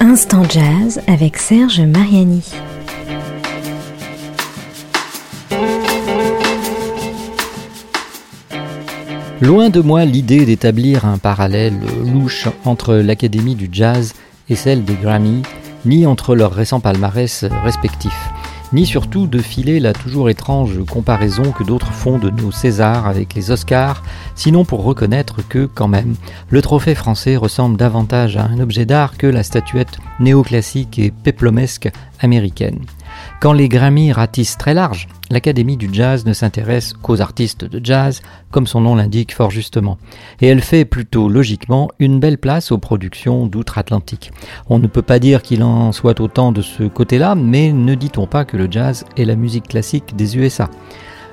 Instant 0.00 0.42
Jazz 0.48 1.00
avec 1.06 1.36
Serge 1.36 1.80
Mariani. 1.80 2.42
Loin 9.40 9.68
de 9.70 9.80
moi 9.80 10.04
l'idée 10.04 10.44
d'établir 10.44 11.04
un 11.04 11.18
parallèle 11.18 11.78
louche 12.04 12.48
entre 12.64 12.94
l'Académie 12.96 13.54
du 13.54 13.68
jazz 13.70 14.14
et 14.48 14.56
celle 14.56 14.84
des 14.84 14.94
Grammy, 14.94 15.42
ni 15.84 16.04
entre 16.06 16.34
leurs 16.34 16.52
récents 16.52 16.80
palmarès 16.80 17.44
respectifs, 17.62 18.30
ni 18.72 18.86
surtout 18.86 19.26
de 19.26 19.38
filer 19.38 19.80
la 19.80 19.92
toujours 19.92 20.30
étrange 20.30 20.84
comparaison 20.84 21.52
que 21.52 21.64
d'autres 21.64 21.92
font 21.92 22.18
de 22.18 22.30
nos 22.30 22.50
Césars 22.50 23.06
avec 23.06 23.34
les 23.34 23.50
Oscars, 23.50 24.02
sinon 24.34 24.64
pour 24.64 24.84
reconnaître 24.84 25.46
que, 25.48 25.68
quand 25.72 25.88
même, 25.88 26.16
le 26.50 26.62
trophée 26.62 26.94
français 26.94 27.36
ressemble 27.36 27.76
davantage 27.76 28.36
à 28.36 28.44
un 28.44 28.60
objet 28.60 28.86
d'art 28.86 29.16
que 29.16 29.26
la 29.26 29.42
statuette 29.42 29.98
néoclassique 30.20 30.98
et 30.98 31.10
péplomesque 31.10 31.90
américaine. 32.20 32.80
Quand 33.40 33.52
les 33.52 33.68
Grammy 33.68 34.12
ratissent 34.12 34.56
très 34.56 34.74
large, 34.74 35.08
l'Académie 35.30 35.76
du 35.76 35.88
jazz 35.92 36.24
ne 36.24 36.32
s'intéresse 36.32 36.92
qu'aux 36.92 37.20
artistes 37.20 37.64
de 37.64 37.80
jazz, 37.84 38.22
comme 38.50 38.66
son 38.66 38.80
nom 38.80 38.94
l'indique 38.94 39.34
fort 39.34 39.50
justement, 39.50 39.98
et 40.40 40.46
elle 40.46 40.62
fait 40.62 40.84
plutôt 40.84 41.28
logiquement 41.28 41.90
une 41.98 42.20
belle 42.20 42.38
place 42.38 42.72
aux 42.72 42.78
productions 42.78 43.46
d'outre-Atlantique. 43.46 44.32
On 44.68 44.78
ne 44.78 44.86
peut 44.86 45.02
pas 45.02 45.18
dire 45.18 45.42
qu'il 45.42 45.62
en 45.62 45.92
soit 45.92 46.20
autant 46.20 46.52
de 46.52 46.62
ce 46.62 46.84
côté-là, 46.84 47.34
mais 47.34 47.72
ne 47.72 47.94
dit-on 47.94 48.26
pas 48.26 48.44
que 48.44 48.56
le 48.56 48.68
jazz 48.70 49.04
est 49.16 49.24
la 49.24 49.36
musique 49.36 49.68
classique 49.68 50.16
des 50.16 50.36
USA 50.38 50.70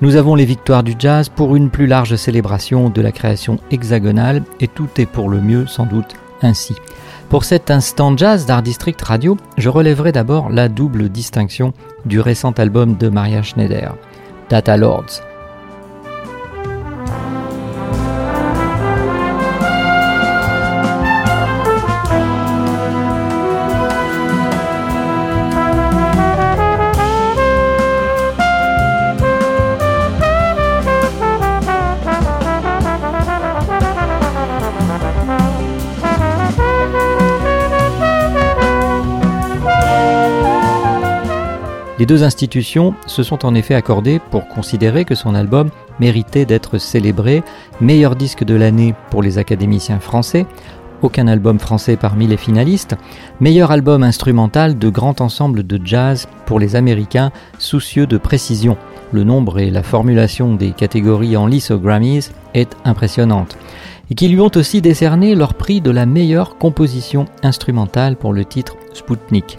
nous 0.00 0.14
avons 0.14 0.36
les 0.36 0.44
victoires 0.44 0.84
du 0.84 0.94
jazz 0.96 1.28
pour 1.28 1.56
une 1.56 1.70
plus 1.70 1.88
large 1.88 2.14
célébration 2.14 2.88
de 2.88 3.02
la 3.02 3.10
création 3.10 3.58
hexagonale 3.72 4.44
et 4.60 4.68
tout 4.68 4.88
est 4.96 5.06
pour 5.06 5.28
le 5.28 5.40
mieux 5.40 5.66
sans 5.66 5.86
doute 5.86 6.14
ainsi. 6.40 6.76
Pour 7.28 7.44
cet 7.44 7.70
instant 7.70 8.16
jazz 8.16 8.46
d'Art 8.46 8.62
District 8.62 9.00
Radio, 9.02 9.36
je 9.58 9.68
relèverai 9.68 10.12
d'abord 10.12 10.48
la 10.48 10.70
double 10.70 11.10
distinction 11.10 11.74
du 12.06 12.20
récent 12.20 12.52
album 12.52 12.96
de 12.96 13.08
Maria 13.10 13.42
Schneider, 13.42 13.94
Data 14.48 14.78
Lords, 14.78 15.20
Les 41.98 42.06
deux 42.06 42.22
institutions 42.22 42.94
se 43.06 43.24
sont 43.24 43.44
en 43.44 43.56
effet 43.56 43.74
accordées 43.74 44.20
pour 44.30 44.46
considérer 44.46 45.04
que 45.04 45.16
son 45.16 45.34
album 45.34 45.70
méritait 45.98 46.44
d'être 46.44 46.78
célébré 46.78 47.42
meilleur 47.80 48.14
disque 48.14 48.44
de 48.44 48.54
l'année 48.54 48.94
pour 49.10 49.20
les 49.20 49.36
académiciens 49.38 49.98
français, 49.98 50.46
aucun 51.02 51.26
album 51.26 51.58
français 51.58 51.96
parmi 51.96 52.28
les 52.28 52.36
finalistes, 52.36 52.96
meilleur 53.40 53.72
album 53.72 54.04
instrumental 54.04 54.78
de 54.78 54.88
grand 54.88 55.20
ensemble 55.20 55.66
de 55.66 55.80
jazz 55.84 56.28
pour 56.46 56.60
les 56.60 56.76
Américains 56.76 57.32
soucieux 57.58 58.06
de 58.06 58.16
précision. 58.16 58.76
Le 59.10 59.24
nombre 59.24 59.58
et 59.58 59.70
la 59.70 59.82
formulation 59.82 60.54
des 60.54 60.70
catégories 60.70 61.36
en 61.36 61.46
lice 61.46 61.72
aux 61.72 61.78
Grammys 61.78 62.30
est 62.54 62.76
impressionnante. 62.84 63.56
Et 64.10 64.14
qui 64.14 64.28
lui 64.28 64.40
ont 64.40 64.50
aussi 64.54 64.80
décerné 64.80 65.34
leur 65.34 65.54
prix 65.54 65.80
de 65.80 65.90
la 65.90 66.06
meilleure 66.06 66.58
composition 66.58 67.26
instrumentale 67.42 68.16
pour 68.16 68.32
le 68.32 68.44
titre 68.44 68.76
Spoutnik. 68.94 69.58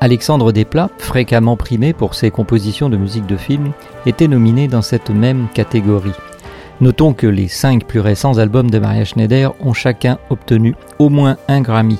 Alexandre 0.00 0.52
Desplat, 0.52 0.90
fréquemment 0.98 1.56
primé 1.56 1.92
pour 1.92 2.14
ses 2.14 2.30
compositions 2.30 2.88
de 2.88 2.96
musique 2.96 3.26
de 3.26 3.36
film, 3.36 3.72
était 4.06 4.28
nominé 4.28 4.68
dans 4.68 4.82
cette 4.82 5.10
même 5.10 5.48
catégorie. 5.52 6.12
Notons 6.80 7.12
que 7.12 7.26
les 7.26 7.48
cinq 7.48 7.84
plus 7.84 7.98
récents 7.98 8.38
albums 8.38 8.70
de 8.70 8.78
Maria 8.78 9.04
Schneider 9.04 9.52
ont 9.60 9.72
chacun 9.72 10.18
obtenu 10.30 10.76
au 11.00 11.08
moins 11.08 11.36
un 11.48 11.60
Grammy. 11.60 11.98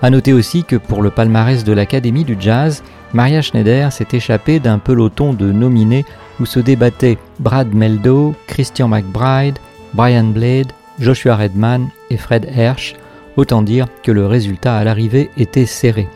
A 0.00 0.10
noter 0.10 0.32
aussi 0.32 0.62
que 0.62 0.76
pour 0.76 1.02
le 1.02 1.10
palmarès 1.10 1.64
de 1.64 1.72
l'Académie 1.72 2.24
du 2.24 2.36
Jazz, 2.38 2.84
Maria 3.12 3.42
Schneider 3.42 3.92
s'est 3.92 4.06
échappée 4.12 4.60
d'un 4.60 4.78
peloton 4.78 5.32
de 5.32 5.50
nominés 5.50 6.04
où 6.40 6.46
se 6.46 6.60
débattaient 6.60 7.18
Brad 7.40 7.74
Meldo, 7.74 8.34
Christian 8.46 8.86
McBride, 8.88 9.58
Brian 9.94 10.24
Blade, 10.24 10.72
Joshua 11.00 11.36
Redman 11.36 11.88
et 12.10 12.16
Fred 12.16 12.48
Hersch, 12.54 12.94
autant 13.36 13.62
dire 13.62 13.86
que 14.04 14.12
le 14.12 14.26
résultat 14.26 14.76
à 14.76 14.84
l'arrivée 14.84 15.30
était 15.36 15.66
serré. 15.66 16.08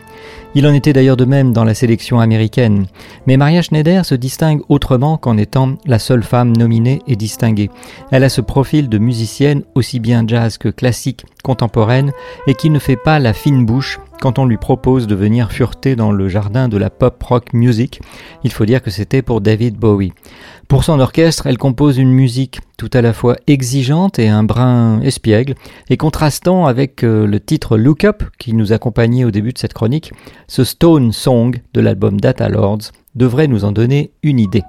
Il 0.59 0.67
en 0.67 0.72
était 0.72 0.94
d'ailleurs 0.94 1.19
de 1.19 1.27
même 1.27 1.53
dans 1.53 1.65
la 1.65 1.75
sélection 1.75 2.19
américaine. 2.19 2.87
Mais 3.27 3.37
Maria 3.37 3.61
Schneider 3.61 4.06
se 4.06 4.15
distingue 4.15 4.62
autrement 4.71 5.19
qu'en 5.19 5.37
étant 5.37 5.75
la 5.84 5.99
seule 5.99 6.22
femme 6.22 6.56
nominée 6.56 7.03
et 7.06 7.15
distinguée. 7.15 7.69
Elle 8.11 8.25
a 8.25 8.31
ce 8.31 8.41
profil 8.41 8.89
de 8.89 8.97
musicienne 8.97 9.65
aussi 9.75 10.00
bien 10.00 10.25
jazz 10.27 10.56
que 10.56 10.71
classique 10.71 11.27
contemporaine 11.47 12.11
et 12.49 12.55
qui 12.55 12.71
ne 12.71 12.81
fait 12.81 12.97
pas 12.97 13.21
la 13.21 13.33
fine 13.33 13.65
bouche 13.65 14.01
quand 14.21 14.41
on 14.41 14.47
lui 14.47 14.57
propose 14.57 15.07
de 15.07 15.15
venir 15.15 15.53
fureter 15.53 15.95
dans 15.95 16.11
le 16.11 16.29
jardin 16.29 16.69
de 16.69 16.77
la 16.77 16.91
pop 16.91 17.23
rock 17.23 17.53
music. 17.53 18.01
Il 18.43 18.51
faut 18.51 18.67
dire 18.67 18.83
que 18.83 18.91
c'était 18.91 19.23
pour 19.23 19.41
David 19.41 19.77
Bowie. 19.77 20.12
Pour 20.67 20.83
son 20.83 20.99
orchestre, 20.99 21.47
elle 21.47 21.59
compose 21.59 21.99
une 21.99 22.11
musique 22.11 22.59
tout 22.77 22.91
à 22.95 23.01
la 23.01 23.12
fois 23.12 23.37
exigeante 23.47 24.19
et 24.19 24.29
un 24.29 24.43
brin 24.43 25.01
espiègle, 25.03 25.55
et 25.89 25.97
contrastant 25.97 26.67
avec 26.67 27.05
euh, 27.05 27.27
le 27.27 27.39
titre 27.39 27.79
Look 27.79 28.03
Up 28.05 28.25
qui 28.39 28.53
nous 28.53 28.73
accompagnait 28.73 29.25
au 29.25 29.31
début 29.31 29.53
de 29.53 29.59
cette 29.59 29.75
chronique, 29.75 30.12
ce 30.49 30.65
Stone 30.65 31.12
Song 31.12 31.56
de 31.75 31.81
l'album 31.81 32.21
Data 32.21 32.49
Lords 32.49 32.91
devrait 33.15 33.47
nous 33.47 33.65
en 33.65 33.71
donner 33.71 34.11
une 34.25 34.41
idée. 34.41 34.65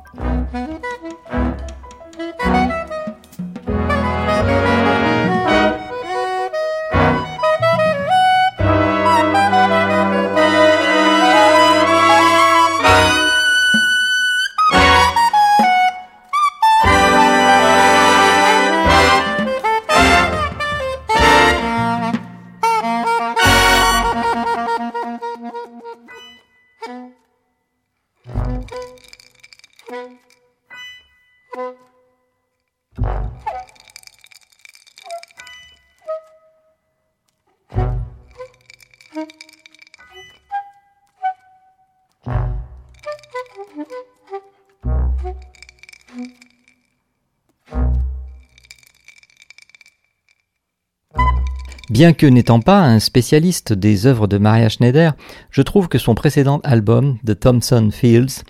Bien 51.90 52.12
que 52.12 52.26
n'étant 52.26 52.60
pas 52.60 52.82
un 52.82 53.00
spécialiste 53.00 53.72
des 53.72 54.08
œuvres 54.08 54.28
de 54.28 54.38
Maria 54.38 54.68
Schneider, 54.68 55.16
je 55.52 55.62
trouve 55.62 55.88
que 55.88 55.98
son 55.98 56.16
précédent 56.16 56.60
album, 56.66 57.18
The 57.26 57.40
Thompson 57.40 57.92
Fields, 57.94 58.44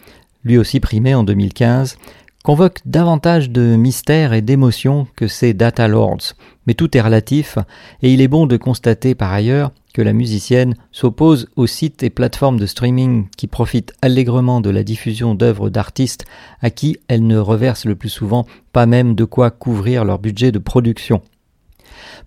lui 0.44 0.58
aussi 0.58 0.80
primé 0.80 1.14
en 1.14 1.24
2015, 1.24 2.00
convoque 2.44 2.80
davantage 2.86 3.52
de 3.52 3.76
mystère 3.76 4.34
et 4.34 4.42
d'émotion 4.42 5.06
que 5.16 5.28
ses 5.28 5.54
Data 5.54 5.88
Lords. 5.88 6.34
Mais 6.66 6.74
tout 6.74 6.98
est 6.98 7.02
relatif, 7.02 7.60
et 8.02 8.12
il 8.12 8.22
est 8.22 8.28
bon 8.28 8.48
de 8.48 8.58
constater 8.58 9.14
par 9.14 9.32
ailleurs 9.32 9.72
que 9.94 10.02
la 10.02 10.14
musicienne 10.14 10.74
s'oppose 10.92 11.48
aux 11.56 11.68
sites 11.68 12.02
et 12.02 12.10
plateformes 12.10 12.60
de 12.60 12.66
streaming 12.66 13.28
qui 13.38 13.46
profitent 13.46 13.94
allègrement 14.02 14.62
de 14.62 14.72
la 14.72 14.84
diffusion 14.84 15.36
d'œuvres 15.36 15.70
d'artistes 15.70 16.26
à 16.62 16.72
qui 16.72 16.98
elle 17.08 17.28
ne 17.28 17.38
reverse 17.38 17.86
le 17.86 17.96
plus 17.96 18.10
souvent 18.10 18.48
pas 18.74 18.88
même 18.88 19.14
de 19.14 19.26
quoi 19.26 19.52
couvrir 19.52 20.06
leur 20.06 20.18
budget 20.18 20.52
de 20.52 20.60
production. 20.60 21.22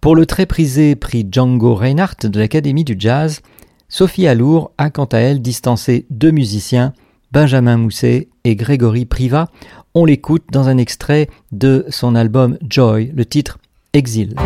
Pour 0.00 0.14
le 0.14 0.26
très 0.26 0.46
prisé 0.46 0.96
prix 0.96 1.26
Django 1.30 1.74
Reinhardt 1.74 2.28
de 2.28 2.38
l'Académie 2.38 2.84
du 2.84 2.96
Jazz, 2.98 3.40
Sophie 3.88 4.26
Alour 4.26 4.72
a 4.78 4.90
quant 4.90 5.06
à 5.06 5.18
elle 5.18 5.42
distancé 5.42 6.06
deux 6.10 6.30
musiciens, 6.30 6.92
Benjamin 7.32 7.76
Mousset 7.76 8.28
et 8.44 8.56
Grégory 8.56 9.04
Privat. 9.04 9.48
On 9.94 10.04
l'écoute 10.04 10.44
dans 10.52 10.68
un 10.68 10.78
extrait 10.78 11.28
de 11.52 11.84
son 11.88 12.14
album 12.14 12.56
Joy, 12.68 13.12
le 13.14 13.24
titre 13.24 13.58
Exil. 13.92 14.36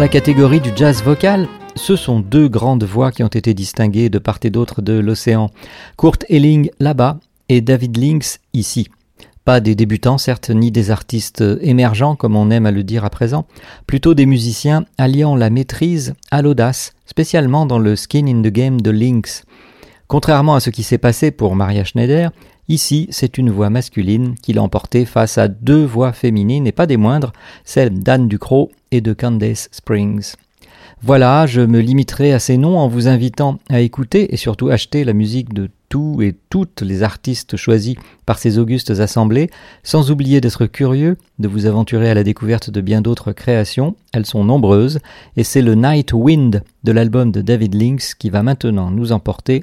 La 0.00 0.08
catégorie 0.08 0.60
du 0.60 0.70
jazz 0.74 1.02
vocal, 1.02 1.46
ce 1.74 1.94
sont 1.94 2.20
deux 2.20 2.48
grandes 2.48 2.84
voix 2.84 3.12
qui 3.12 3.22
ont 3.22 3.28
été 3.28 3.52
distinguées 3.52 4.08
de 4.08 4.18
part 4.18 4.38
et 4.44 4.48
d'autre 4.48 4.80
de 4.80 4.94
l'océan. 4.94 5.50
Kurt 5.98 6.24
Elling 6.30 6.70
là-bas 6.80 7.18
et 7.50 7.60
David 7.60 7.98
Lynx 7.98 8.40
ici. 8.54 8.88
Pas 9.44 9.60
des 9.60 9.74
débutants, 9.74 10.16
certes, 10.16 10.48
ni 10.48 10.70
des 10.70 10.90
artistes 10.90 11.44
émergents, 11.60 12.16
comme 12.16 12.34
on 12.34 12.50
aime 12.50 12.64
à 12.64 12.70
le 12.70 12.82
dire 12.82 13.04
à 13.04 13.10
présent, 13.10 13.46
plutôt 13.86 14.14
des 14.14 14.24
musiciens 14.24 14.86
alliant 14.96 15.36
la 15.36 15.50
maîtrise 15.50 16.14
à 16.30 16.40
l'audace, 16.40 16.94
spécialement 17.04 17.66
dans 17.66 17.78
le 17.78 17.94
Skin 17.94 18.26
in 18.26 18.40
the 18.40 18.52
Game 18.52 18.80
de 18.80 18.90
Lynx. 18.90 19.44
Contrairement 20.10 20.56
à 20.56 20.60
ce 20.60 20.70
qui 20.70 20.82
s'est 20.82 20.98
passé 20.98 21.30
pour 21.30 21.54
Maria 21.54 21.84
Schneider, 21.84 22.32
ici 22.66 23.06
c'est 23.10 23.38
une 23.38 23.48
voix 23.48 23.70
masculine 23.70 24.34
qui 24.42 24.52
l'a 24.52 24.60
emporté 24.60 25.04
face 25.04 25.38
à 25.38 25.46
deux 25.46 25.84
voix 25.84 26.12
féminines 26.12 26.66
et 26.66 26.72
pas 26.72 26.88
des 26.88 26.96
moindres, 26.96 27.32
celles 27.62 27.96
d'Anne 28.00 28.26
Ducrot 28.26 28.72
et 28.90 29.00
de 29.02 29.12
Candace 29.12 29.68
Springs. 29.70 30.32
Voilà, 31.00 31.46
je 31.46 31.60
me 31.60 31.78
limiterai 31.78 32.32
à 32.32 32.40
ces 32.40 32.56
noms 32.56 32.76
en 32.76 32.88
vous 32.88 33.06
invitant 33.06 33.58
à 33.68 33.82
écouter 33.82 34.34
et 34.34 34.36
surtout 34.36 34.68
acheter 34.68 35.04
la 35.04 35.12
musique 35.12 35.54
de 35.54 35.70
tous 35.88 36.20
et 36.22 36.34
toutes 36.50 36.82
les 36.82 37.04
artistes 37.04 37.56
choisis 37.56 37.94
par 38.26 38.40
ces 38.40 38.58
augustes 38.58 38.90
assemblées, 38.90 39.48
sans 39.84 40.10
oublier 40.10 40.40
d'être 40.40 40.66
curieux, 40.66 41.18
de 41.38 41.46
vous 41.46 41.66
aventurer 41.66 42.10
à 42.10 42.14
la 42.14 42.24
découverte 42.24 42.68
de 42.68 42.80
bien 42.80 43.00
d'autres 43.00 43.30
créations, 43.30 43.94
elles 44.12 44.26
sont 44.26 44.42
nombreuses, 44.42 44.98
et 45.36 45.44
c'est 45.44 45.62
le 45.62 45.76
Night 45.76 46.12
Wind 46.12 46.64
de 46.82 46.90
l'album 46.90 47.30
de 47.30 47.42
David 47.42 47.80
Lynx 47.80 48.14
qui 48.14 48.28
va 48.28 48.42
maintenant 48.42 48.90
nous 48.90 49.12
emporter 49.12 49.62